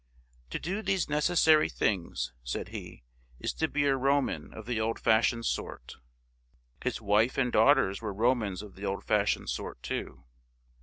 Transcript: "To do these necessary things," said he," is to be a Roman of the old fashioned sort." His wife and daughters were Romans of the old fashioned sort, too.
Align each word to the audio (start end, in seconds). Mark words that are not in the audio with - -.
"To 0.49 0.57
do 0.57 0.81
these 0.81 1.07
necessary 1.07 1.69
things," 1.69 2.33
said 2.43 2.69
he," 2.69 3.03
is 3.39 3.53
to 3.53 3.67
be 3.67 3.85
a 3.85 3.95
Roman 3.95 4.51
of 4.51 4.65
the 4.65 4.81
old 4.81 4.99
fashioned 4.99 5.45
sort." 5.45 5.97
His 6.83 6.99
wife 6.99 7.37
and 7.37 7.51
daughters 7.51 8.01
were 8.01 8.11
Romans 8.11 8.63
of 8.63 8.73
the 8.73 8.83
old 8.83 9.03
fashioned 9.03 9.51
sort, 9.51 9.83
too. 9.83 10.23